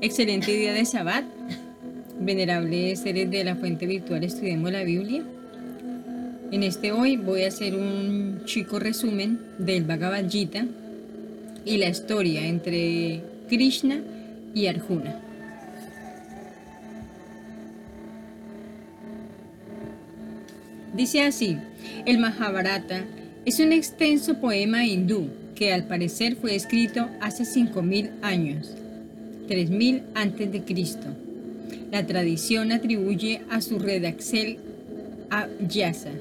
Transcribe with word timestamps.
Excelente 0.00 0.52
día 0.52 0.72
de 0.72 0.84
Sabbat. 0.84 1.24
Venerables 2.20 3.00
seres 3.00 3.28
de 3.32 3.42
la 3.42 3.56
fuente 3.56 3.84
virtual, 3.84 4.22
estudiemos 4.22 4.70
la 4.70 4.84
Biblia. 4.84 5.24
En 6.52 6.62
este 6.62 6.92
hoy 6.92 7.16
voy 7.16 7.42
a 7.42 7.48
hacer 7.48 7.74
un 7.74 8.42
chico 8.44 8.78
resumen 8.78 9.40
del 9.58 9.82
Bhagavad 9.82 10.30
Gita 10.30 10.66
y 11.64 11.78
la 11.78 11.88
historia 11.88 12.46
entre 12.46 13.22
Krishna 13.48 14.00
y 14.54 14.68
Arjuna. 14.68 15.20
Dice 20.94 21.22
así, 21.22 21.58
el 22.06 22.18
Mahabharata 22.18 23.04
es 23.44 23.58
un 23.58 23.72
extenso 23.72 24.40
poema 24.40 24.86
hindú 24.86 25.28
que 25.56 25.72
al 25.72 25.88
parecer 25.88 26.36
fue 26.36 26.54
escrito 26.54 27.08
hace 27.20 27.42
5.000 27.42 28.10
años, 28.22 28.76
3.000 29.48 30.02
antes 30.14 30.52
de 30.52 30.62
Cristo. 30.62 31.06
La 31.90 32.06
tradición 32.06 32.70
atribuye 32.72 33.40
a 33.50 33.60
su 33.60 33.78
redaxel 33.78 34.58
a 35.30 35.48
Yasa, 35.68 36.12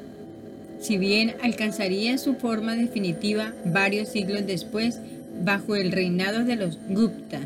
si 0.80 0.98
bien 0.98 1.34
alcanzaría 1.42 2.18
su 2.18 2.36
forma 2.36 2.76
definitiva 2.76 3.54
varios 3.66 4.10
siglos 4.10 4.46
después 4.48 5.00
bajo 5.44 5.76
el 5.76 5.92
reinado 5.92 6.44
de 6.44 6.56
los 6.56 6.78
Gupta. 6.90 7.40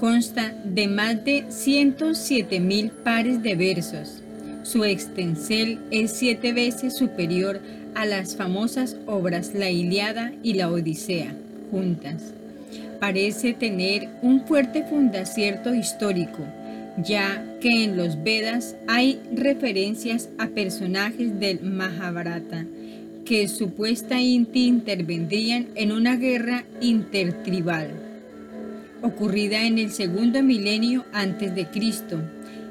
Consta 0.00 0.54
de 0.64 0.86
más 0.86 1.24
de 1.24 1.44
107.000 1.48 2.90
pares 2.90 3.42
de 3.42 3.56
versos. 3.56 4.22
Su 4.62 4.84
extensel 4.84 5.78
es 5.90 6.12
siete 6.12 6.52
veces 6.52 6.96
superior 6.96 7.60
a 7.94 8.06
las 8.06 8.36
famosas 8.36 8.96
obras 9.06 9.52
La 9.54 9.70
Iliada 9.70 10.32
y 10.42 10.54
la 10.54 10.70
Odisea, 10.70 11.34
juntas. 11.70 12.34
Parece 13.00 13.52
tener 13.52 14.08
un 14.22 14.44
fuerte 14.46 14.82
fundacierto 14.82 15.74
histórico, 15.74 16.44
ya 16.96 17.44
que 17.60 17.84
en 17.84 17.96
los 17.96 18.22
Vedas 18.22 18.76
hay 18.86 19.20
referencias 19.32 20.28
a 20.38 20.48
personajes 20.48 21.38
del 21.38 21.60
Mahabharata 21.62 22.66
que 23.24 23.46
supuestamente 23.46 24.58
intervendrían 24.58 25.68
en 25.74 25.92
una 25.92 26.16
guerra 26.16 26.64
intertribal 26.80 28.08
ocurrida 29.02 29.64
en 29.64 29.78
el 29.78 29.92
segundo 29.92 30.42
milenio 30.42 31.04
antes 31.12 31.54
de 31.54 31.66
Cristo 31.66 32.20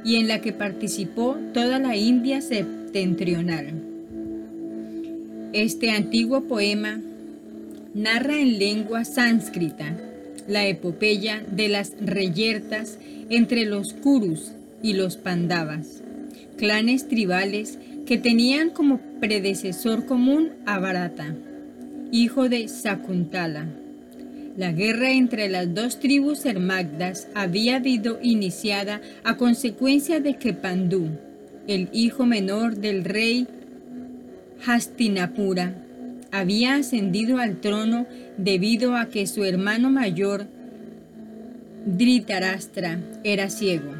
y 0.03 0.17
en 0.17 0.27
la 0.27 0.41
que 0.41 0.53
participó 0.53 1.37
toda 1.53 1.79
la 1.79 1.95
India 1.95 2.41
septentrional. 2.41 3.73
Este 5.53 5.91
antiguo 5.91 6.41
poema 6.41 6.99
narra 7.93 8.39
en 8.39 8.59
lengua 8.59 9.05
sánscrita 9.05 9.95
la 10.47 10.67
epopeya 10.67 11.43
de 11.51 11.67
las 11.67 11.93
reyertas 11.99 12.97
entre 13.29 13.65
los 13.65 13.93
Kurus 13.93 14.51
y 14.81 14.93
los 14.93 15.17
Pandavas, 15.17 16.01
clanes 16.57 17.07
tribales 17.07 17.77
que 18.05 18.17
tenían 18.17 18.69
como 18.69 18.99
predecesor 19.19 20.05
común 20.05 20.51
a 20.65 20.79
Bharata, 20.79 21.35
hijo 22.11 22.47
de 22.47 22.67
Sakuntala. 22.67 23.67
La 24.55 24.71
guerra 24.71 25.11
entre 25.11 25.49
las 25.49 25.73
dos 25.73 25.99
tribus 25.99 26.45
hermagdas 26.45 27.27
había 27.35 27.75
habido 27.75 28.19
iniciada 28.23 29.01
a 29.23 29.37
consecuencia 29.37 30.19
de 30.19 30.35
que 30.37 30.53
Pandú, 30.53 31.09
el 31.67 31.89
hijo 31.91 32.25
menor 32.25 32.77
del 32.77 33.03
rey 33.03 33.45
Hastinapura, 34.65 35.75
había 36.31 36.75
ascendido 36.75 37.37
al 37.37 37.59
trono 37.61 38.05
debido 38.37 38.95
a 38.95 39.07
que 39.07 39.27
su 39.27 39.43
hermano 39.43 39.89
mayor, 39.89 40.47
Dhritarashtra, 41.85 42.99
era 43.23 43.49
ciego. 43.49 43.93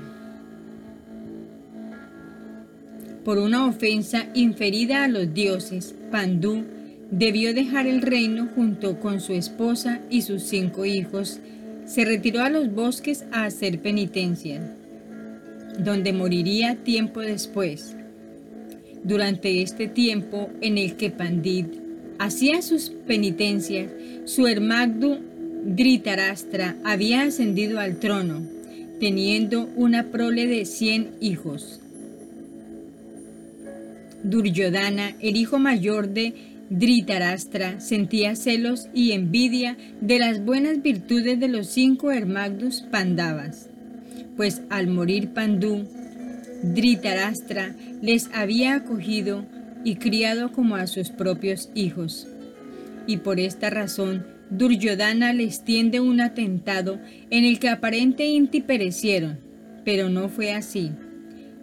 Por 3.23 3.37
una 3.37 3.65
ofensa 3.65 4.27
inferida 4.33 5.03
a 5.03 5.07
los 5.07 5.33
dioses, 5.33 5.95
Pandú 6.11 6.63
debió 7.11 7.53
dejar 7.53 7.87
el 7.87 8.01
reino 8.01 8.47
junto 8.55 8.99
con 8.99 9.19
su 9.19 9.33
esposa 9.33 9.99
y 10.09 10.21
sus 10.21 10.43
cinco 10.43 10.85
hijos. 10.85 11.39
Se 11.85 12.05
retiró 12.05 12.41
a 12.41 12.49
los 12.49 12.73
bosques 12.73 13.25
a 13.31 13.45
hacer 13.45 13.79
penitencia, 13.79 14.61
donde 15.79 16.13
moriría 16.13 16.75
tiempo 16.75 17.21
después. 17.21 17.95
Durante 19.03 19.61
este 19.61 19.87
tiempo 19.87 20.49
en 20.61 20.77
el 20.77 20.95
que 20.95 21.09
Pandit 21.09 21.86
hacía 22.19 22.61
sus 22.61 22.89
penitencias, 22.89 23.91
su 24.25 24.47
hermagdu 24.47 25.17
Dhritarashtra 25.65 26.77
había 26.83 27.23
ascendido 27.23 27.79
al 27.79 27.99
trono, 27.99 28.41
teniendo 28.99 29.69
una 29.75 30.11
prole 30.11 30.47
de 30.47 30.65
cien 30.65 31.11
hijos. 31.19 31.81
Duryodhana, 34.23 35.15
el 35.19 35.35
hijo 35.35 35.59
mayor 35.59 36.09
de 36.09 36.33
Dhritarashtra, 36.69 37.79
sentía 37.79 38.35
celos 38.35 38.87
y 38.93 39.11
envidia 39.11 39.77
de 40.01 40.19
las 40.19 40.43
buenas 40.43 40.81
virtudes 40.81 41.39
de 41.39 41.47
los 41.47 41.67
cinco 41.67 42.11
hermagdus 42.11 42.81
Pandavas, 42.91 43.69
pues 44.35 44.61
al 44.69 44.87
morir 44.87 45.29
Pandú, 45.29 45.85
Dhritarashtra 46.63 47.75
les 48.01 48.29
había 48.33 48.75
acogido 48.75 49.45
y 49.83 49.95
criado 49.95 50.51
como 50.51 50.75
a 50.75 50.87
sus 50.87 51.09
propios 51.09 51.69
hijos. 51.75 52.27
Y 53.05 53.17
por 53.17 53.39
esta 53.39 53.69
razón, 53.69 54.25
Duryodhana 54.49 55.33
les 55.33 55.63
tiende 55.63 55.99
un 55.99 56.21
atentado 56.21 56.99
en 57.29 57.45
el 57.45 57.59
que 57.59 57.69
aparentemente 57.69 58.61
perecieron, 58.61 59.39
pero 59.83 60.09
no 60.09 60.29
fue 60.29 60.53
así. 60.53 60.91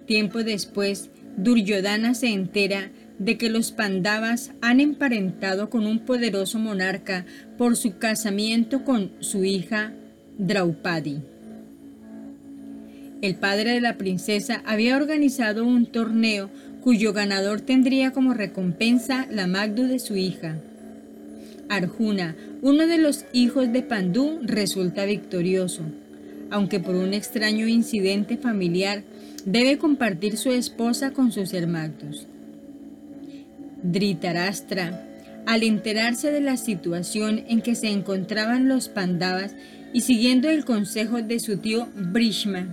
Tiempo 0.07 0.45
después, 0.45 1.11
Duryodhana 1.37 2.15
se 2.15 2.29
entera 2.29 2.91
de 3.19 3.39
que 3.39 3.49
los 3.49 3.73
Pandavas 3.73 4.53
han 4.61 4.81
emparentado 4.81 5.71
con 5.71 5.87
un 5.87 6.01
poderoso 6.01 6.59
monarca 6.59 7.25
por 7.57 7.77
su 7.77 7.99
casamiento 7.99 8.85
con 8.85 9.13
su 9.21 9.45
hija 9.45 9.93
Draupadi. 10.39 11.23
El 13.23 13.37
padre 13.37 13.73
de 13.73 13.81
la 13.81 13.97
princesa 13.97 14.63
había 14.67 14.97
organizado 14.97 15.65
un 15.65 15.87
torneo 15.87 16.51
cuyo 16.85 17.15
ganador 17.15 17.63
tendría 17.63 18.11
como 18.11 18.35
recompensa 18.35 19.27
la 19.31 19.47
magdu 19.47 19.85
de 19.85 19.99
su 19.99 20.17
hija. 20.17 20.59
Arjuna, 21.71 22.37
uno 22.61 22.87
de 22.87 22.99
los 22.99 23.25
hijos 23.33 23.73
de 23.73 23.81
Pandú, 23.81 24.41
resulta 24.43 25.07
victorioso, 25.07 25.81
aunque 26.51 26.81
por 26.81 26.95
un 26.95 27.15
extraño 27.15 27.69
incidente 27.69 28.37
familiar 28.37 29.03
debe 29.47 29.79
compartir 29.79 30.37
su 30.37 30.53
esposa 30.53 31.13
con 31.13 31.33
sus 31.33 31.55
hermanos. 31.55 32.27
Dhritarashtra, 33.83 35.09
al 35.47 35.63
enterarse 35.63 36.31
de 36.33 36.43
la 36.43 36.59
situación 36.59 37.45
en 37.49 37.63
que 37.63 37.77
se 37.77 37.89
encontraban 37.89 38.69
los 38.69 38.91
Pandavas 38.91 39.57
y 39.95 40.03
siguiendo 40.03 40.51
el 40.51 40.67
consejo 40.67 41.23
de 41.23 41.41
su 41.41 41.57
tío 41.57 41.89
Brishma, 41.97 42.67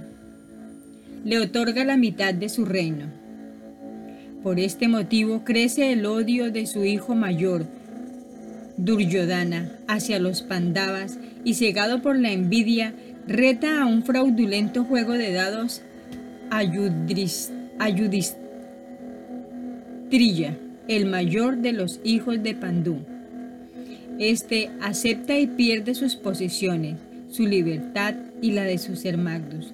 le 1.24 1.40
otorga 1.40 1.86
la 1.86 1.96
mitad 1.96 2.34
de 2.34 2.50
su 2.50 2.66
reino. 2.66 3.21
Por 4.44 4.60
este 4.60 4.88
motivo 4.88 5.44
crece 5.44 5.92
el 5.92 6.06
odio 6.08 6.52
de 6.52 6.66
su 6.66 6.84
hijo 6.84 7.14
mayor, 7.14 7.68
Duryodhana, 8.76 9.72
hacia 9.88 10.18
los 10.18 10.42
Pandavas 10.42 11.20
y 11.44 11.54
cegado 11.54 12.02
por 12.02 12.18
la 12.18 12.32
envidia, 12.32 12.96
reta 13.28 13.80
a 13.80 13.86
un 13.86 14.04
fraudulento 14.04 14.84
juego 14.84 15.14
de 15.14 15.32
dados 15.32 15.84
Ayudistrilla, 16.50 18.38
el 20.88 21.06
mayor 21.06 21.58
de 21.58 21.74
los 21.74 22.00
hijos 22.04 22.42
de 22.42 22.56
Pandú. 22.56 22.98
Este 24.18 24.72
acepta 24.82 25.38
y 25.38 25.46
pierde 25.46 25.94
sus 25.94 26.16
posesiones, 26.16 26.98
su 27.30 27.46
libertad 27.46 28.16
y 28.42 28.54
la 28.54 28.64
de 28.64 28.80
sus 28.80 29.06
hermanos. 29.06 29.72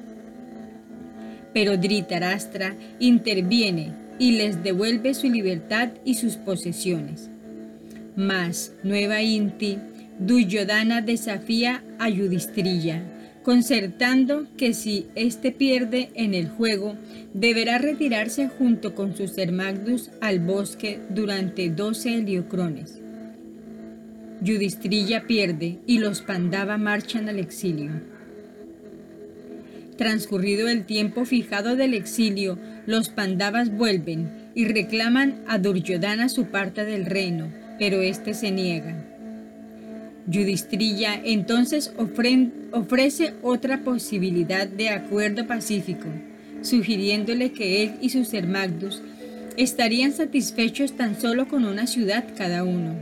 Pero 1.53 1.77
Dhritarashtra 1.77 2.75
interviene 2.99 4.06
y 4.19 4.31
les 4.31 4.63
devuelve 4.63 5.13
su 5.13 5.29
libertad 5.29 5.89
y 6.05 6.15
sus 6.15 6.35
posesiones. 6.35 7.29
Mas, 8.15 8.73
Nueva 8.83 9.21
Inti, 9.21 9.77
Duryodhana 10.19 11.01
desafía 11.01 11.83
a 11.99 12.09
Yudistrilla 12.09 13.03
concertando 13.47 14.45
que 14.57 14.73
si 14.73 15.07
éste 15.15 15.53
pierde 15.53 16.09
en 16.15 16.33
el 16.33 16.49
juego, 16.49 16.97
deberá 17.33 17.77
retirarse 17.77 18.49
junto 18.49 18.93
con 18.93 19.15
sus 19.15 19.37
hermanos 19.37 20.11
al 20.19 20.41
bosque 20.41 20.99
durante 21.09 21.69
doce 21.69 22.15
heliocrones. 22.15 22.99
Yudistrilla 24.41 25.27
pierde 25.27 25.79
y 25.87 25.99
los 25.99 26.21
Pandava 26.21 26.77
marchan 26.77 27.29
al 27.29 27.39
exilio. 27.39 27.91
Transcurrido 29.95 30.67
el 30.67 30.85
tiempo 30.85 31.23
fijado 31.23 31.77
del 31.77 31.93
exilio, 31.93 32.59
los 32.87 33.09
Pandavas 33.09 33.69
vuelven 33.69 34.31
y 34.55 34.65
reclaman 34.65 35.41
a 35.45 35.59
Duryodhana 35.59 36.29
su 36.29 36.45
parte 36.45 36.85
del 36.85 37.05
reino, 37.05 37.49
pero 37.77 38.01
éste 38.01 38.33
se 38.33 38.49
niega. 38.49 38.95
Yudistrilla 40.25 41.21
entonces 41.23 41.93
ofrece 41.97 43.33
otra 43.43 43.81
posibilidad 43.81 44.67
de 44.67 44.89
acuerdo 44.89 45.45
pacífico, 45.45 46.07
sugiriéndole 46.61 47.51
que 47.51 47.83
él 47.83 47.91
y 48.01 48.09
sus 48.09 48.33
hermagdus 48.33 49.01
estarían 49.57 50.13
satisfechos 50.13 50.93
tan 50.93 51.19
solo 51.19 51.49
con 51.49 51.65
una 51.65 51.87
ciudad 51.87 52.23
cada 52.37 52.63
uno. 52.63 52.95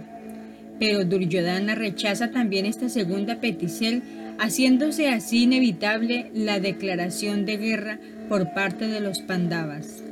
Pero 0.79 1.05
Duryodhana 1.05 1.75
rechaza 1.75 2.31
también 2.31 2.65
esta 2.65 2.89
segunda 2.89 3.39
petición, 3.39 4.03
haciéndose 4.39 5.09
así 5.09 5.43
inevitable 5.43 6.31
la 6.33 6.59
declaración 6.59 7.45
de 7.45 7.57
guerra 7.57 7.99
por 8.29 8.53
parte 8.53 8.87
de 8.87 8.99
los 8.99 9.19
Pandavas. 9.19 10.03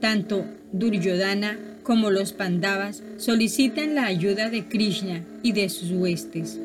Tanto 0.00 0.44
Duryodhana 0.72 1.58
como 1.82 2.10
los 2.10 2.32
Pandavas 2.32 3.02
solicitan 3.18 3.94
la 3.94 4.06
ayuda 4.06 4.50
de 4.50 4.64
Krishna 4.64 5.22
y 5.42 5.52
de 5.52 5.68
sus 5.68 5.90
huestes, 5.90 6.58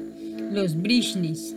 los 0.51 0.81
Brishnis. 0.81 1.55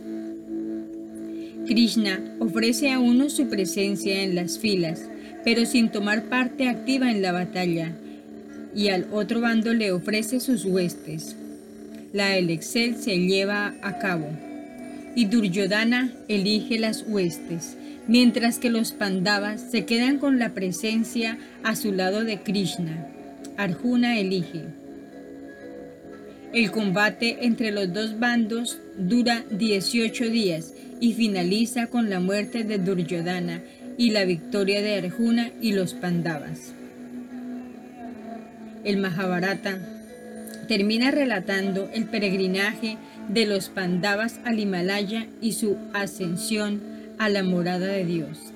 Krishna 1.65 2.19
ofrece 2.39 2.91
a 2.91 2.99
uno 2.99 3.29
su 3.29 3.47
presencia 3.47 4.23
en 4.23 4.35
las 4.35 4.59
filas, 4.59 5.09
pero 5.43 5.65
sin 5.65 5.89
tomar 5.89 6.25
parte 6.25 6.67
activa 6.67 7.11
en 7.11 7.21
la 7.21 7.31
batalla, 7.31 7.95
y 8.75 8.89
al 8.89 9.07
otro 9.11 9.41
bando 9.41 9.73
le 9.73 9.91
ofrece 9.91 10.39
sus 10.39 10.65
huestes. 10.65 11.35
La 12.13 12.37
elección 12.37 12.95
se 12.95 13.17
lleva 13.19 13.75
a 13.81 13.99
cabo, 13.99 14.27
y 15.15 15.25
Duryodhana 15.25 16.11
elige 16.27 16.79
las 16.79 17.03
huestes, 17.07 17.77
mientras 18.07 18.59
que 18.59 18.69
los 18.69 18.91
Pandavas 18.91 19.61
se 19.71 19.85
quedan 19.85 20.17
con 20.17 20.39
la 20.39 20.53
presencia 20.53 21.37
a 21.63 21.75
su 21.75 21.91
lado 21.91 22.23
de 22.23 22.39
Krishna. 22.39 23.07
Arjuna 23.57 24.19
elige. 24.19 24.65
El 26.53 26.71
combate 26.71 27.45
entre 27.45 27.71
los 27.71 27.93
dos 27.93 28.19
bandos 28.19 28.79
dura 28.97 29.43
18 29.51 30.29
días 30.29 30.73
y 30.99 31.13
finaliza 31.13 31.87
con 31.87 32.09
la 32.09 32.19
muerte 32.19 32.63
de 32.63 32.77
Duryodhana 32.77 33.61
y 33.97 34.11
la 34.11 34.25
victoria 34.25 34.81
de 34.81 34.95
Arjuna 34.95 35.51
y 35.61 35.73
los 35.73 35.93
Pandavas. 35.93 36.73
El 38.83 38.97
Mahabharata 38.97 40.00
termina 40.67 41.11
relatando 41.11 41.89
el 41.93 42.05
peregrinaje 42.05 42.97
de 43.27 43.45
los 43.45 43.69
Pandavas 43.69 44.39
al 44.45 44.59
Himalaya 44.59 45.27
y 45.41 45.53
su 45.53 45.77
ascensión 45.93 46.81
a 47.17 47.29
la 47.29 47.43
morada 47.43 47.87
de 47.87 48.05
Dios. 48.05 48.53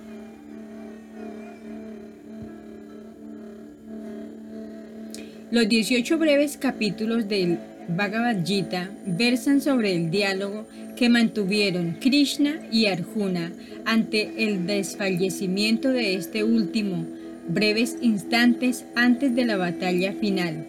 Los 5.52 5.69
18 5.69 6.18
breves 6.18 6.57
capítulos 6.57 7.30
del 7.30 7.60
Bhagavad 7.88 8.44
Gita 8.44 8.90
versan 9.06 9.62
sobre 9.62 9.96
el 9.96 10.10
diálogo 10.10 10.68
que 10.96 11.07
mantuvieron 11.07 11.98
Krishna 12.00 12.60
y 12.72 12.88
Arjuna 12.88 13.52
ante 13.86 14.44
el 14.44 14.66
desfallecimiento 14.66 15.90
de 15.90 16.16
este 16.16 16.44
último, 16.44 17.06
breves 17.48 17.98
instantes 18.02 18.86
antes 18.96 19.36
de 19.36 19.46
la 19.46 19.57
batalla 19.57 20.13
final, 20.13 20.66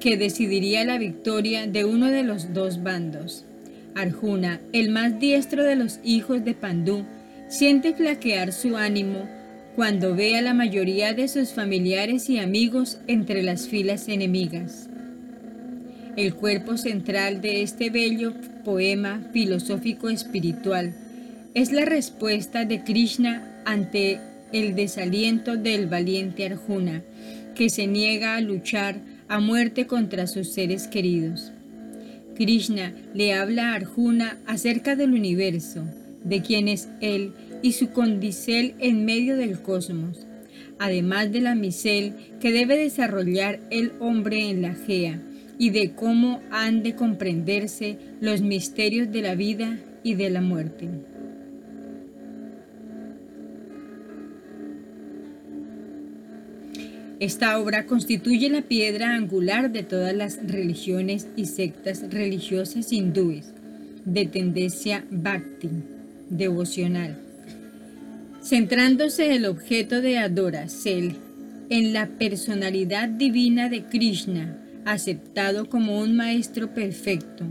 que 0.00 0.16
decidiría 0.16 0.84
la 0.84 0.98
victoria 0.98 1.66
de 1.66 1.84
uno 1.84 2.06
de 2.06 2.22
los 2.22 2.52
dos 2.52 2.82
bandos. 2.82 3.44
Arjuna, 3.94 4.60
el 4.72 4.90
más 4.90 5.18
diestro 5.18 5.64
de 5.64 5.76
los 5.76 6.00
hijos 6.04 6.44
de 6.44 6.54
Pandú, 6.54 7.04
siente 7.48 7.94
flaquear 7.94 8.52
su 8.52 8.76
ánimo 8.76 9.28
cuando 9.74 10.14
ve 10.14 10.36
a 10.36 10.42
la 10.42 10.54
mayoría 10.54 11.12
de 11.12 11.28
sus 11.28 11.50
familiares 11.50 12.28
y 12.28 12.38
amigos 12.38 12.98
entre 13.06 13.42
las 13.42 13.68
filas 13.68 14.08
enemigas. 14.08 14.88
El 16.16 16.34
cuerpo 16.34 16.78
central 16.78 17.42
de 17.42 17.62
este 17.62 17.90
bello 17.90 18.32
poema 18.64 19.20
filosófico 19.32 20.08
espiritual 20.08 20.94
es 21.54 21.72
la 21.72 21.84
respuesta 21.84 22.64
de 22.64 22.82
Krishna 22.84 23.62
ante 23.66 24.20
el 24.52 24.74
desaliento 24.74 25.56
del 25.56 25.86
valiente 25.86 26.46
Arjuna, 26.46 27.02
que 27.54 27.68
se 27.68 27.86
niega 27.86 28.36
a 28.36 28.40
luchar 28.40 28.96
a 29.28 29.40
muerte 29.40 29.86
contra 29.86 30.26
sus 30.26 30.48
seres 30.48 30.86
queridos. 30.88 31.52
Krishna 32.34 32.92
le 33.14 33.34
habla 33.34 33.72
a 33.72 33.74
Arjuna 33.74 34.38
acerca 34.46 34.94
del 34.94 35.12
universo, 35.12 35.84
de 36.24 36.42
quién 36.42 36.68
es 36.68 36.88
él 37.00 37.32
y 37.62 37.72
su 37.72 37.90
condicel 37.90 38.74
en 38.78 39.04
medio 39.04 39.36
del 39.36 39.62
cosmos, 39.62 40.26
además 40.78 41.32
de 41.32 41.40
la 41.40 41.54
misel 41.54 42.14
que 42.40 42.52
debe 42.52 42.76
desarrollar 42.76 43.60
el 43.70 43.92
hombre 44.00 44.50
en 44.50 44.62
la 44.62 44.74
Gea 44.74 45.22
y 45.58 45.70
de 45.70 45.92
cómo 45.94 46.40
han 46.50 46.82
de 46.82 46.94
comprenderse 46.94 47.98
los 48.20 48.42
misterios 48.42 49.10
de 49.10 49.22
la 49.22 49.34
vida 49.34 49.78
y 50.02 50.14
de 50.14 50.30
la 50.30 50.42
muerte. 50.42 50.88
Esta 57.18 57.58
obra 57.58 57.86
constituye 57.86 58.50
la 58.50 58.60
piedra 58.60 59.14
angular 59.14 59.72
de 59.72 59.82
todas 59.82 60.14
las 60.14 60.38
religiones 60.46 61.26
y 61.34 61.46
sectas 61.46 62.02
religiosas 62.10 62.92
hindúes 62.92 63.54
de 64.04 64.26
tendencia 64.26 65.02
bhakti, 65.10 65.70
devocional, 66.28 67.16
centrándose 68.42 69.34
el 69.34 69.46
objeto 69.46 70.02
de 70.02 70.18
adoración 70.18 71.16
en 71.70 71.94
la 71.94 72.06
personalidad 72.06 73.08
divina 73.08 73.70
de 73.70 73.84
Krishna, 73.84 74.58
aceptado 74.84 75.70
como 75.70 75.98
un 75.98 76.16
maestro 76.16 76.74
perfecto, 76.74 77.44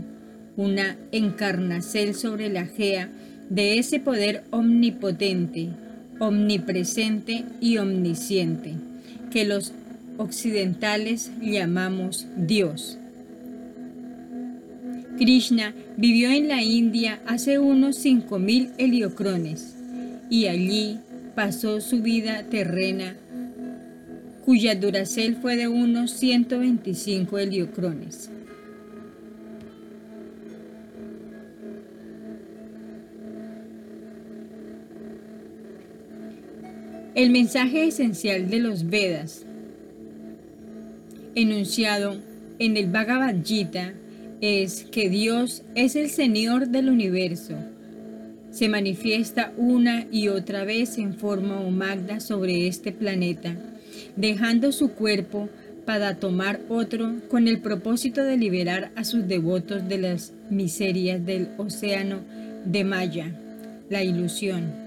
una 0.56 0.96
encarnación 1.10 2.14
sobre 2.14 2.50
la 2.50 2.66
gea 2.66 3.10
de 3.50 3.78
ese 3.78 3.98
poder 3.98 4.44
omnipotente, 4.50 5.70
omnipresente 6.18 7.44
y 7.60 7.78
omnisciente, 7.78 8.74
que 9.36 9.44
los 9.44 9.72
occidentales 10.16 11.30
llamamos 11.42 12.26
Dios. 12.38 12.96
Krishna 15.18 15.74
vivió 15.98 16.30
en 16.30 16.48
la 16.48 16.62
India 16.62 17.20
hace 17.26 17.58
unos 17.58 18.02
5.000 18.02 18.70
heliocrones 18.78 19.74
y 20.30 20.46
allí 20.46 21.00
pasó 21.34 21.82
su 21.82 22.00
vida 22.00 22.44
terrena 22.44 23.14
cuya 24.46 24.74
duracel 24.74 25.36
fue 25.36 25.56
de 25.56 25.68
unos 25.68 26.12
125 26.12 27.36
heliocrones. 27.36 28.30
El 37.16 37.30
mensaje 37.30 37.88
esencial 37.88 38.48
de 38.48 38.60
los 38.60 38.88
Vedas, 38.88 39.44
enunciado 41.34 42.16
en 42.60 42.76
el 42.76 42.86
Bhagavad 42.86 43.36
Gita, 43.42 43.94
es 44.40 44.84
que 44.84 45.08
Dios 45.08 45.64
es 45.74 45.96
el 45.96 46.10
Señor 46.10 46.68
del 46.68 46.88
universo. 46.88 47.54
Se 48.52 48.68
manifiesta 48.68 49.52
una 49.56 50.06
y 50.12 50.28
otra 50.28 50.64
vez 50.64 50.98
en 50.98 51.14
forma 51.14 51.58
humana 51.58 52.20
sobre 52.20 52.68
este 52.68 52.92
planeta 52.92 53.56
dejando 54.16 54.72
su 54.72 54.92
cuerpo 54.92 55.48
para 55.84 56.16
tomar 56.16 56.60
otro 56.68 57.14
con 57.28 57.48
el 57.48 57.60
propósito 57.60 58.24
de 58.24 58.36
liberar 58.36 58.90
a 58.96 59.04
sus 59.04 59.28
devotos 59.28 59.88
de 59.88 59.98
las 59.98 60.32
miserias 60.50 61.24
del 61.24 61.48
océano 61.58 62.20
de 62.64 62.84
Maya, 62.84 63.32
la 63.88 64.02
ilusión, 64.02 64.85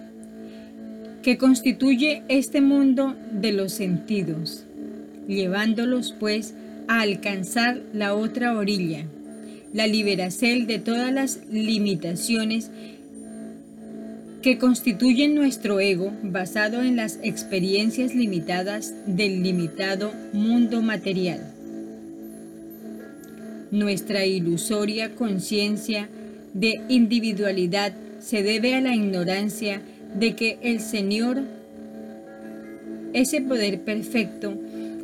que 1.24 1.38
constituye 1.38 2.24
este 2.30 2.62
mundo 2.62 3.16
de 3.32 3.52
los 3.52 3.74
sentidos, 3.74 4.66
llevándolos 5.28 6.16
pues 6.18 6.54
a 6.88 7.02
alcanzar 7.02 7.82
la 7.94 8.14
otra 8.14 8.58
orilla, 8.58 9.06
la 9.74 9.88
liberación 9.88 10.66
de 10.66 10.80
todas 10.80 11.14
las 11.14 11.40
limitaciones 11.52 12.72
que 14.42 14.58
constituyen 14.58 15.36
nuestro 15.36 15.80
ego 15.80 16.14
basado 16.24 16.82
en 16.82 16.96
las 16.96 17.20
experiencias 17.24 18.16
limitadas 18.16 18.94
del 19.06 19.44
limitado 19.44 20.14
mundo 20.32 20.82
material. 20.82 21.42
Nuestra 23.72 24.26
ilusoria 24.26 25.14
conciencia 25.14 26.10
de 26.54 26.82
individualidad 26.88 27.94
se 28.20 28.42
debe 28.42 28.76
a 28.76 28.82
la 28.82 28.96
ignorancia 28.96 29.82
de 30.14 30.36
que 30.36 30.58
el 30.62 30.80
Señor, 30.80 31.44
ese 33.14 33.42
poder 33.42 33.82
perfecto, 33.82 34.58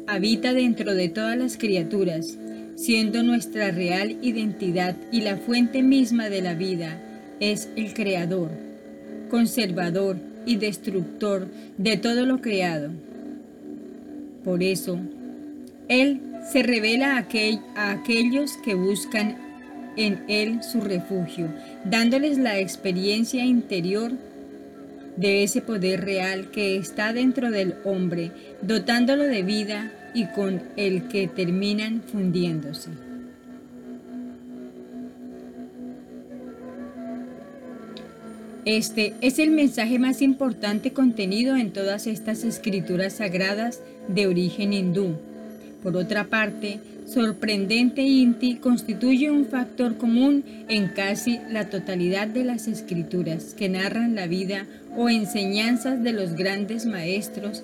habita 0.08 0.54
dentro 0.54 0.94
de 0.94 1.10
todas 1.10 1.38
las 1.38 1.58
criaturas, 1.58 2.38
siendo 2.76 3.24
nuestra 3.24 3.72
real 3.72 4.18
identidad 4.22 4.96
y 5.12 5.22
la 5.22 5.38
fuente 5.38 5.82
misma 5.82 6.30
de 6.30 6.42
la 6.42 6.54
vida, 6.54 7.02
es 7.40 7.70
el 7.76 7.94
Creador 7.94 8.66
conservador 9.30 10.18
y 10.46 10.58
destructor 10.58 11.48
de 11.78 11.98
todo 11.98 12.26
lo 12.26 12.42
creado. 12.42 12.92
Por 14.44 14.64
eso, 14.64 15.00
Él 15.88 16.22
se 16.52 16.62
revela 16.64 17.18
a, 17.18 17.92
aquellos 17.92 18.58
que 18.64 18.76
buscan 18.76 19.38
en 19.98 20.24
él 20.28 20.62
su 20.62 20.82
refugio, 20.82 21.48
dándoles 21.86 22.38
la 22.38 22.60
experiencia 22.60 23.44
interior 23.44 24.12
de 25.18 25.44
ese 25.44 25.62
poder 25.62 26.04
real 26.04 26.52
que 26.52 26.76
está 26.78 27.14
dentro 27.14 27.52
del 27.52 27.76
hombre, 27.84 28.32
dotándolo 28.62 29.24
de 29.24 29.44
vida 29.44 29.92
y 30.14 30.26
con 30.28 30.62
el 30.76 31.08
que 31.08 31.28
terminan 31.28 32.02
fundiéndose. 32.02 32.92
Este 38.66 39.14
es 39.22 39.38
el 39.38 39.52
mensaje 39.52 40.00
más 40.00 40.24
importante 40.24 40.92
contenido 40.92 41.56
en 41.56 41.72
todas 41.72 42.08
estas 42.08 42.44
escrituras 42.44 43.14
sagradas 43.14 43.84
de 44.08 44.26
origen 44.26 44.74
hindú. 44.74 45.18
Por 45.84 45.96
otra 45.98 46.26
parte, 46.26 46.80
sorprendente 47.06 48.02
Inti 48.02 48.56
constituye 48.56 49.30
un 49.30 49.46
factor 49.46 49.98
común 49.98 50.44
en 50.68 50.88
casi 50.88 51.40
la 51.50 51.70
totalidad 51.70 52.28
de 52.28 52.44
las 52.44 52.68
escrituras 52.68 53.54
que 53.54 53.70
narran 53.70 54.16
la 54.16 54.28
vida 54.28 54.66
o 54.96 55.10
enseñanzas 55.10 56.04
de 56.04 56.14
los 56.14 56.34
grandes 56.34 56.86
maestros, 56.86 57.64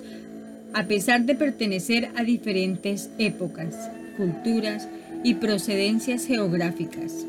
a 0.72 0.84
pesar 0.84 1.24
de 1.24 1.34
pertenecer 1.34 2.10
a 2.14 2.22
diferentes 2.22 3.10
épocas, 3.18 3.74
culturas 4.16 4.88
y 5.24 5.34
procedencias 5.34 6.26
geográficas. 6.26 7.26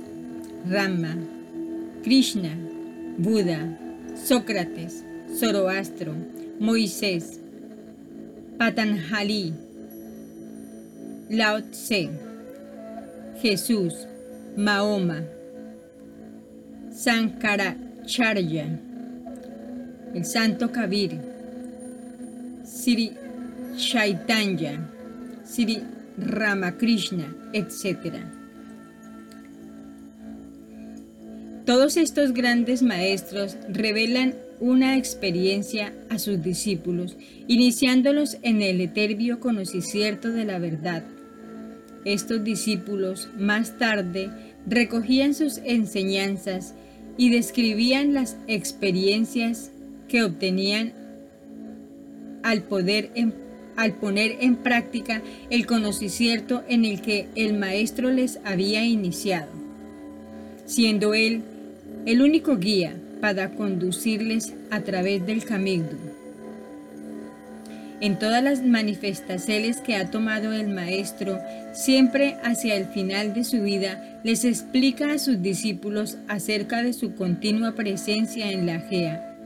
Rama, 0.69 1.17
Krishna, 2.03 2.55
Buda, 3.17 3.77
Sócrates, 4.15 5.03
Zoroastro, 5.37 6.13
Moisés, 6.59 7.39
Patanjali, 8.57 9.53
Lao 11.29 11.61
Tse, 11.61 12.09
Jesús, 13.41 14.07
Mahoma, 14.57 15.23
Sankaracharya, 16.91 18.79
el 20.13 20.25
Santo 20.25 20.71
Kabir, 20.71 21.19
Sri 22.65 23.13
Chaitanya, 23.77 24.79
Sri 25.45 25.81
Ramakrishna, 26.17 27.33
etc. 27.53 28.17
Todos 31.65 31.95
estos 31.97 32.33
grandes 32.33 32.83
maestros 32.83 33.57
revelan 33.69 34.35
una 34.59 34.97
experiencia 34.97 35.93
a 36.09 36.19
sus 36.19 36.43
discípulos, 36.43 37.17
iniciándolos 37.47 38.37
en 38.43 38.61
el 38.61 38.81
eterbio 38.81 39.39
conocimiento 39.39 40.29
de 40.29 40.45
la 40.45 40.59
verdad. 40.59 41.03
Estos 42.05 42.43
discípulos 42.43 43.29
más 43.37 43.77
tarde 43.77 44.29
recogían 44.67 45.33
sus 45.33 45.59
enseñanzas 45.59 46.73
y 47.17 47.29
describían 47.29 48.13
las 48.13 48.37
experiencias 48.47 49.71
que 50.07 50.23
obtenían 50.23 50.93
al, 52.43 52.63
poder 52.63 53.11
al 53.75 53.93
poner 53.93 54.37
en 54.41 54.57
práctica 54.57 55.21
el 55.49 55.65
conocimiento 55.65 56.63
en 56.67 56.85
el 56.85 57.01
que 57.01 57.27
el 57.35 57.53
maestro 57.53 58.11
les 58.11 58.39
había 58.43 58.85
iniciado, 58.85 59.49
siendo 60.65 61.13
él 61.13 61.41
el 62.05 62.21
único 62.21 62.57
guía 62.57 62.95
para 63.21 63.51
conducirles 63.51 64.53
a 64.69 64.81
través 64.81 65.25
del 65.25 65.45
camino. 65.45 66.22
En 68.03 68.19
todas 68.19 68.43
las 68.43 68.61
manifestaciones 68.61 69.79
que 69.79 69.95
ha 69.95 70.11
tomado 70.11 70.51
el 70.51 70.67
Maestro, 70.67 71.39
siempre 71.71 72.35
hacia 72.43 72.75
el 72.75 72.87
final 72.87 73.33
de 73.33 73.45
su 73.45 73.61
vida, 73.61 74.19
les 74.25 74.43
explica 74.43 75.13
a 75.13 75.17
sus 75.17 75.41
discípulos 75.41 76.17
acerca 76.27 76.83
de 76.83 76.91
su 76.91 77.15
continua 77.15 77.75
presencia 77.75 78.51
en 78.51 78.65
la 78.65 78.81
Gea, 78.81 79.37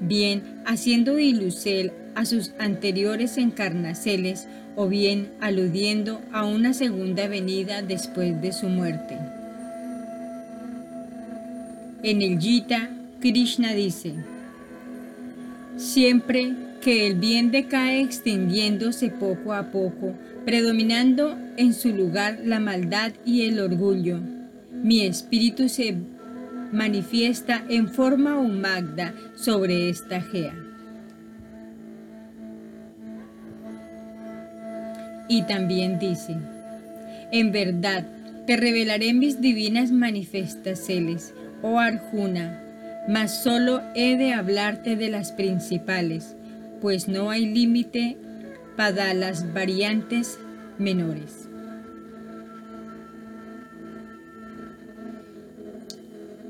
bien 0.00 0.62
haciendo 0.66 1.18
ilusel 1.18 1.90
a 2.14 2.26
sus 2.26 2.52
anteriores 2.60 3.36
encarnaceles 3.38 4.46
o 4.76 4.86
bien 4.86 5.32
aludiendo 5.40 6.20
a 6.30 6.44
una 6.44 6.74
segunda 6.74 7.26
venida 7.26 7.82
después 7.82 8.40
de 8.40 8.52
su 8.52 8.68
muerte. 8.68 9.18
En 12.04 12.22
el 12.22 12.38
Gita, 12.38 12.88
Krishna 13.20 13.72
dice, 13.72 14.14
siempre 15.76 16.69
que 16.80 17.06
el 17.06 17.14
bien 17.14 17.50
decae 17.50 18.00
extendiéndose 18.00 19.08
poco 19.10 19.52
a 19.52 19.70
poco, 19.70 20.14
predominando 20.44 21.36
en 21.56 21.74
su 21.74 21.94
lugar 21.94 22.40
la 22.44 22.60
maldad 22.60 23.12
y 23.24 23.42
el 23.42 23.60
orgullo, 23.60 24.20
mi 24.72 25.04
espíritu 25.04 25.68
se 25.68 25.94
manifiesta 26.72 27.64
en 27.68 27.88
forma 27.88 28.38
humagda 28.38 29.14
sobre 29.34 29.90
esta 29.90 30.20
gea. 30.22 30.54
Y 35.28 35.42
también 35.42 35.98
dice, 35.98 36.36
en 37.30 37.52
verdad, 37.52 38.06
te 38.46 38.56
revelaré 38.56 39.12
mis 39.12 39.40
divinas 39.40 39.92
manifestaciones 39.92 41.34
oh 41.62 41.78
Arjuna, 41.78 42.62
mas 43.08 43.42
solo 43.42 43.82
he 43.94 44.16
de 44.16 44.32
hablarte 44.32 44.96
de 44.96 45.08
las 45.08 45.32
principales, 45.32 46.36
pues 46.80 47.08
no 47.08 47.30
hay 47.30 47.46
límite 47.46 48.16
para 48.76 49.14
las 49.14 49.52
variantes 49.52 50.38
menores. 50.78 51.48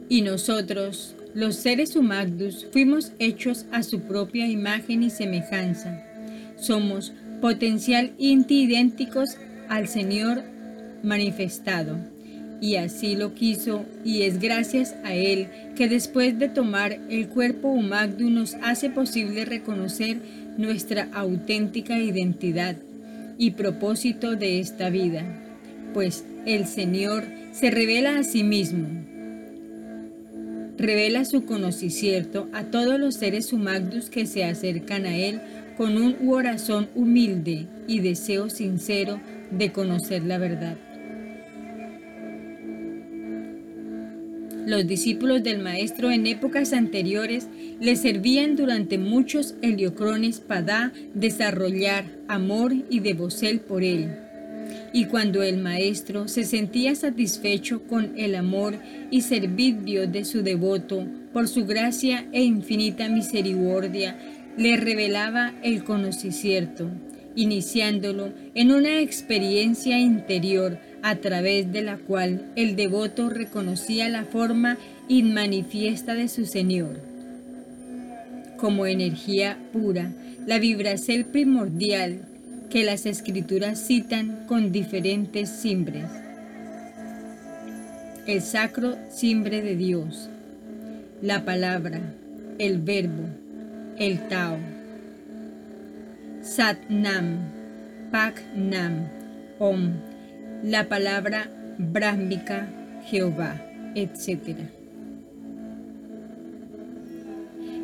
Y 0.08 0.22
nosotros, 0.22 1.14
los 1.34 1.56
seres 1.56 1.94
humanos, 1.94 2.66
fuimos 2.72 3.12
hechos 3.18 3.66
a 3.70 3.82
su 3.82 4.00
propia 4.00 4.46
imagen 4.46 5.04
y 5.04 5.10
semejanza. 5.10 6.04
Somos 6.56 7.12
potencial 7.40 8.12
idénticos 8.18 9.36
al 9.68 9.86
Señor 9.86 10.42
manifestado 11.02 12.09
y 12.60 12.76
así 12.76 13.16
lo 13.16 13.34
quiso, 13.34 13.86
y 14.04 14.22
es 14.22 14.38
gracias 14.38 14.94
a 15.02 15.14
Él 15.14 15.48
que 15.76 15.88
después 15.88 16.38
de 16.38 16.48
tomar 16.48 16.98
el 17.08 17.28
cuerpo 17.28 17.68
humano 17.68 18.28
nos 18.30 18.54
hace 18.62 18.90
posible 18.90 19.44
reconocer 19.44 20.18
nuestra 20.58 21.08
auténtica 21.12 21.98
identidad 21.98 22.76
y 23.38 23.52
propósito 23.52 24.36
de 24.36 24.60
esta 24.60 24.90
vida, 24.90 25.24
pues 25.94 26.24
el 26.44 26.66
Señor 26.66 27.24
se 27.52 27.70
revela 27.70 28.18
a 28.18 28.22
sí 28.22 28.44
mismo. 28.44 28.88
Revela 30.76 31.24
su 31.24 31.44
conocimiento 31.44 32.48
a 32.52 32.64
todos 32.64 32.98
los 32.98 33.14
seres 33.14 33.52
humanos 33.52 34.10
que 34.10 34.26
se 34.26 34.44
acercan 34.44 35.06
a 35.06 35.16
Él 35.16 35.40
con 35.76 35.96
un 35.96 36.12
corazón 36.12 36.88
humilde 36.94 37.66
y 37.86 38.00
deseo 38.00 38.50
sincero 38.50 39.20
de 39.50 39.72
conocer 39.72 40.24
la 40.24 40.36
verdad. 40.38 40.76
Los 44.70 44.86
discípulos 44.86 45.42
del 45.42 45.58
Maestro 45.58 46.12
en 46.12 46.28
épocas 46.28 46.72
anteriores 46.72 47.48
le 47.80 47.96
servían 47.96 48.54
durante 48.54 48.98
muchos 48.98 49.56
heliocrones 49.62 50.38
para 50.38 50.92
desarrollar 51.12 52.04
amor 52.28 52.72
y 52.88 53.00
devoción 53.00 53.58
por 53.58 53.82
él. 53.82 54.14
Y 54.92 55.06
cuando 55.06 55.42
el 55.42 55.56
Maestro 55.56 56.28
se 56.28 56.44
sentía 56.44 56.94
satisfecho 56.94 57.82
con 57.88 58.16
el 58.16 58.36
amor 58.36 58.76
y 59.10 59.22
servicio 59.22 60.06
de 60.06 60.24
su 60.24 60.42
devoto, 60.42 61.04
por 61.32 61.48
su 61.48 61.66
gracia 61.66 62.28
e 62.30 62.44
infinita 62.44 63.08
misericordia, 63.08 64.16
le 64.56 64.76
revelaba 64.76 65.52
el 65.64 65.82
conocimiento, 65.82 66.88
iniciándolo 67.40 68.32
en 68.54 68.70
una 68.70 69.00
experiencia 69.00 69.98
interior 69.98 70.78
a 71.02 71.16
través 71.16 71.72
de 71.72 71.80
la 71.80 71.96
cual 71.96 72.52
el 72.54 72.76
devoto 72.76 73.30
reconocía 73.30 74.10
la 74.10 74.24
forma 74.24 74.76
inmanifiesta 75.08 76.14
de 76.14 76.28
su 76.28 76.44
Señor. 76.44 77.00
Como 78.58 78.84
energía 78.84 79.56
pura, 79.72 80.12
la 80.46 80.58
vibración 80.58 81.24
primordial 81.24 82.26
que 82.68 82.84
las 82.84 83.06
escrituras 83.06 83.80
citan 83.86 84.44
con 84.46 84.70
diferentes 84.70 85.48
simbres. 85.48 86.04
El 88.26 88.42
sacro 88.42 88.96
simbre 89.10 89.62
de 89.62 89.76
Dios, 89.76 90.28
la 91.22 91.46
palabra, 91.46 92.02
el 92.58 92.78
verbo, 92.80 93.24
el 93.98 94.28
Tao. 94.28 94.58
Sat 96.42 96.88
Nam, 96.88 97.38
Om 99.58 99.92
la 100.64 100.88
palabra 100.88 101.50
brahmica, 101.78 102.66
Jehová, 103.04 103.60
etc. 103.94 104.56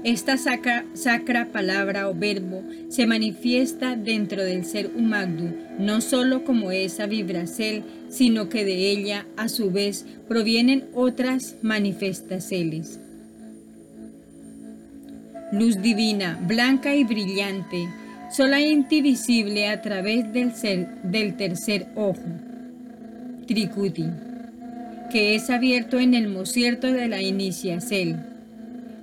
Esta 0.05 0.39
sacra, 0.39 0.87
sacra, 0.95 1.47
palabra 1.53 2.09
o 2.09 2.15
verbo 2.15 2.63
se 2.89 3.07
manifiesta 3.07 3.95
dentro 3.95 4.43
del 4.43 4.65
ser 4.65 4.91
humagdu, 4.97 5.53
no 5.79 6.01
solo 6.01 6.45
como 6.45 6.71
esa 6.71 7.07
vibracel, 7.07 7.83
sino 8.09 8.49
que 8.49 8.65
de 8.65 8.91
ella 8.91 9.27
a 9.37 9.49
su 9.49 9.71
vez 9.71 10.07
provienen 10.29 10.85
otras 10.95 11.57
manifestaciones. 11.61 13.01
Luz 15.53 15.83
divina, 15.83 16.39
blanca 16.47 16.95
y 16.95 17.05
brillante, 17.05 17.89
solamente 18.31 19.03
visible 19.03 19.69
a 19.69 19.81
través 19.83 20.33
del, 20.33 20.55
ser, 20.55 21.03
del 21.03 21.37
tercer 21.37 21.89
ojo, 21.95 22.23
Trikuti, 23.47 24.07
que 25.11 25.35
es 25.35 25.51
abierto 25.51 25.99
en 25.99 26.15
el 26.15 26.29
mosierto 26.29 26.93
de 26.93 27.09
la 27.09 27.23
iniciacel 27.23 28.17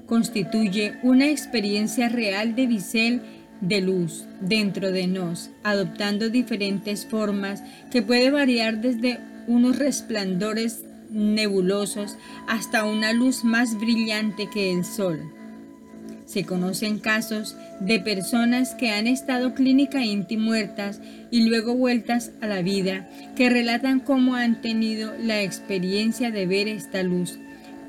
constituye 0.05 0.93
una 1.01 1.27
experiencia 1.27 2.09
real 2.09 2.55
de 2.55 2.67
bisel 2.67 3.21
de 3.61 3.81
luz 3.81 4.25
dentro 4.41 4.91
de 4.91 5.07
nos, 5.07 5.49
adoptando 5.63 6.29
diferentes 6.29 7.05
formas 7.05 7.63
que 7.91 8.01
puede 8.01 8.29
variar 8.29 8.81
desde 8.81 9.19
unos 9.47 9.79
resplandores 9.79 10.83
nebulosos 11.09 12.17
hasta 12.47 12.85
una 12.85 13.13
luz 13.13 13.43
más 13.43 13.79
brillante 13.79 14.49
que 14.53 14.71
el 14.71 14.83
sol. 14.83 15.19
Se 16.25 16.45
conocen 16.45 16.99
casos 16.99 17.57
de 17.79 17.99
personas 17.99 18.75
que 18.75 18.91
han 18.91 19.07
estado 19.07 19.53
clínicamente 19.53 20.37
muertas 20.37 21.01
y 21.31 21.47
luego 21.49 21.75
vueltas 21.75 22.31
a 22.41 22.47
la 22.47 22.61
vida, 22.61 23.09
que 23.35 23.49
relatan 23.49 23.99
cómo 23.99 24.35
han 24.35 24.61
tenido 24.61 25.13
la 25.21 25.41
experiencia 25.41 26.31
de 26.31 26.45
ver 26.45 26.67
esta 26.67 27.03
luz, 27.03 27.37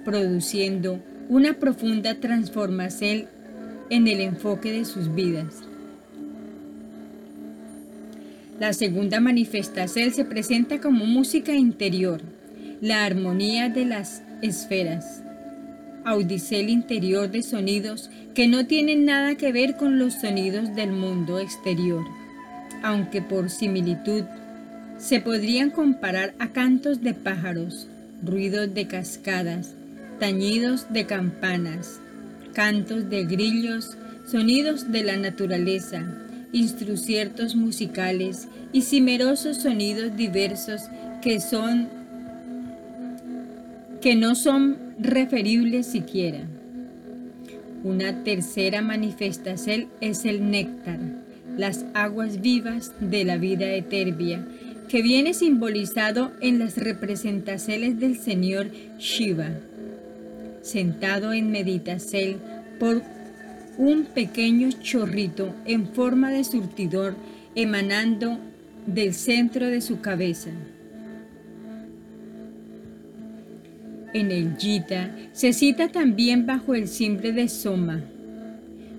produciendo 0.05 1.01
una 1.29 1.55
profunda 1.55 2.17
transformación 2.17 3.27
en 3.91 4.09
el 4.09 4.21
enfoque 4.21 4.73
de 4.73 4.85
sus 4.85 5.15
vidas. 5.15 5.63
La 8.59 8.73
segunda 8.73 9.21
manifestación 9.21 10.13
se 10.13 10.25
presenta 10.25 10.81
como 10.81 11.07
música 11.07 11.55
interior, 11.55 12.21
la 12.81 13.05
armonía 13.05 13.69
de 13.69 13.85
las 13.85 14.23
esferas, 14.43 15.23
audicel 16.05 16.69
interior 16.69 17.31
de 17.31 17.43
sonidos 17.43 18.11
que 18.35 18.47
no 18.47 18.67
tienen 18.67 19.05
nada 19.05 19.37
que 19.37 19.53
ver 19.53 19.77
con 19.77 19.99
los 19.99 20.15
sonidos 20.15 20.75
del 20.75 20.93
mundo 20.93 21.39
exterior, 21.39 22.05
aunque 22.83 23.23
por 23.23 23.51
similitud 23.51 24.25
se 24.99 25.21
podrían 25.21 25.71
comparar 25.71 26.35
a 26.39 26.49
cantos 26.49 27.03
de 27.03 27.15
pájaros, 27.15 27.89
ruidos 28.23 28.73
de 28.75 28.87
cascadas, 28.87 29.75
tañidos 30.19 30.93
de 30.93 31.07
campanas, 31.07 32.01
cantos 32.53 33.11
de 33.11 33.25
grillos, 33.25 33.97
sonidos 34.27 34.91
de 34.93 35.05
la 35.05 35.17
naturaleza, 35.17 36.05
instruciertos 36.53 37.57
musicales 37.57 38.49
y 38.73 38.83
cimerosos 38.83 39.59
sonidos 39.59 40.17
diversos 40.17 40.83
que 41.21 41.41
son 41.41 41.89
que 44.05 44.17
no 44.17 44.35
son 44.35 44.77
referibles 44.99 45.87
siquiera. 45.87 46.47
Una 47.83 48.23
tercera 48.23 48.83
manifestación 48.83 49.89
es 50.03 50.27
el 50.27 50.51
néctar, 50.51 51.01
las 51.57 51.87
aguas 51.95 52.43
vivas 52.43 52.93
de 53.01 53.25
la 53.25 53.39
vida 53.39 53.73
eterna, 53.73 54.47
que 54.89 55.01
viene 55.01 55.33
simbolizado 55.33 56.33
en 56.43 56.59
las 56.59 56.77
representaciones 56.77 57.99
del 57.99 58.19
Señor 58.19 58.71
Shiva 58.99 59.53
sentado 60.61 61.33
en 61.33 61.51
meditación 61.51 62.37
por 62.79 63.03
un 63.79 64.05
pequeño 64.05 64.71
chorrito 64.83 65.55
en 65.65 65.89
forma 65.89 66.31
de 66.31 66.45
surtidor 66.45 67.17
emanando 67.55 68.39
del 68.87 69.15
centro 69.15 69.67
de 69.67 69.81
su 69.81 70.03
cabeza. 70.03 70.51
En 74.15 74.31
el 74.31 74.57
Gita 74.57 75.15
se 75.33 75.53
cita 75.53 75.89
también 75.89 76.47
bajo 76.47 76.75
el 76.75 76.89
simple 76.89 77.33
de 77.33 77.49
Soma. 77.49 78.01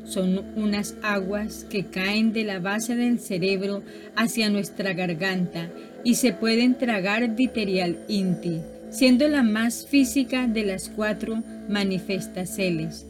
Son 0.03 0.45
unas 0.55 0.95
aguas 1.01 1.65
que 1.67 1.85
caen 1.85 2.31
de 2.31 2.43
la 2.43 2.59
base 2.59 2.95
del 2.95 3.19
cerebro 3.19 3.81
hacia 4.15 4.51
nuestra 4.51 4.93
garganta 4.93 5.69
y 6.03 6.15
se 6.15 6.31
pueden 6.31 6.77
tragar 6.77 7.35
viterial 7.35 7.97
inti 8.07 8.61
siendo 8.95 9.27
la 9.27 9.43
más 9.43 9.85
física 9.85 10.47
de 10.47 10.63
las 10.63 10.87
cuatro 10.87 11.43
manifestaciones, 11.67 13.05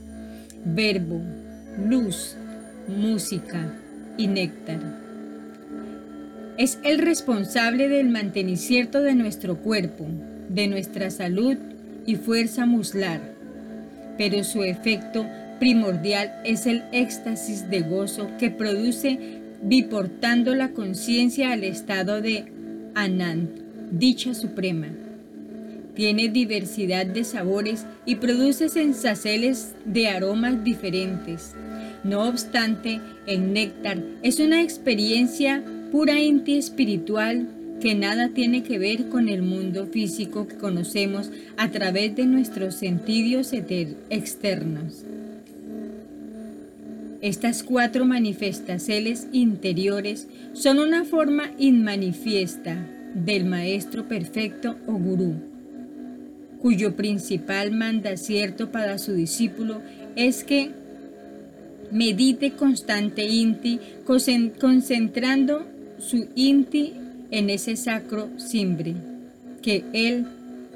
verbo, 0.63 1.21
luz, 1.77 2.35
música 2.87 3.71
y 4.17 4.25
néctar. 4.25 4.79
Es 6.57 6.79
el 6.83 6.97
responsable 6.97 7.87
del 7.87 8.09
mantenimiento 8.09 9.01
de 9.01 9.13
nuestro 9.13 9.57
cuerpo, 9.57 10.07
de 10.49 10.67
nuestra 10.67 11.11
salud 11.11 11.57
y 12.05 12.15
fuerza 12.15 12.65
muscular, 12.65 13.21
pero 14.17 14.43
su 14.43 14.63
efecto 14.63 15.25
primordial 15.59 16.33
es 16.43 16.65
el 16.65 16.83
éxtasis 16.91 17.69
de 17.69 17.81
gozo 17.81 18.29
que 18.37 18.51
produce 18.51 19.41
biportando 19.61 20.53
la 20.55 20.69
conciencia 20.69 21.51
al 21.51 21.63
estado 21.63 22.21
de 22.21 22.45
Anand, 22.93 23.49
dicha 23.91 24.33
suprema. 24.33 24.87
Tiene 25.95 26.27
diversidad 26.27 27.05
de 27.05 27.23
sabores 27.23 27.85
y 28.05 28.15
produce 28.15 28.67
sensaciones 28.67 29.75
de 29.85 30.09
aromas 30.09 30.63
diferentes. 30.63 31.55
No 32.03 32.27
obstante, 32.27 32.99
el 33.25 33.53
néctar 33.53 34.03
es 34.21 34.39
una 34.39 34.61
experiencia 34.61 35.63
puramente 35.91 36.57
espiritual 36.57 37.47
que 37.81 37.95
nada 37.95 38.29
tiene 38.29 38.63
que 38.63 38.79
ver 38.79 39.09
con 39.09 39.29
el 39.29 39.41
mundo 39.41 39.87
físico 39.87 40.47
que 40.47 40.55
conocemos 40.55 41.31
a 41.57 41.71
través 41.71 42.15
de 42.15 42.25
nuestros 42.25 42.75
sentidos 42.75 43.53
externos. 43.53 45.03
Estas 47.21 47.63
cuatro 47.63 48.05
manifestaciones 48.05 49.27
interiores 49.31 50.27
son 50.53 50.79
una 50.79 51.05
forma 51.05 51.51
inmanifiesta 51.57 52.87
del 53.13 53.45
Maestro 53.45 54.07
Perfecto 54.07 54.75
o 54.85 54.93
Gurú 54.93 55.55
cuyo 56.65 56.95
principal 56.95 57.69
mandacierto 57.69 58.71
para 58.71 58.97
su 58.97 59.13
discípulo 59.13 59.81
es 60.15 60.43
que 60.43 60.71
medite 61.91 62.53
constante 62.53 63.27
inti, 63.27 63.79
concentrando 64.03 65.63
su 65.99 66.27
inti 66.33 66.93
en 67.35 67.49
ese 67.49 67.75
sacro 67.75 68.29
simbre 68.37 68.95
que 69.61 69.83
él 69.91 70.25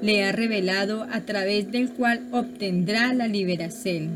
le 0.02 0.24
ha 0.24 0.32
revelado 0.32 1.06
a 1.10 1.22
través 1.22 1.72
del 1.72 1.88
cual 1.88 2.20
obtendrá 2.32 3.14
la 3.14 3.28
liberación. 3.28 4.10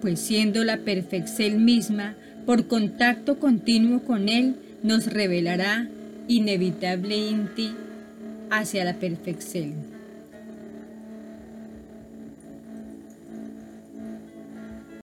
Pues 0.00 0.20
siendo 0.20 0.62
la 0.62 0.76
perfección 0.78 1.64
misma, 1.64 2.14
por 2.46 2.68
contacto 2.68 3.40
continuo 3.40 4.04
con 4.04 4.28
él, 4.28 4.54
nos 4.84 5.06
revelará 5.06 5.88
inevitable 6.28 7.16
inti 7.16 7.72
hacia 8.50 8.84
la 8.84 8.94
perfección. 8.94 9.93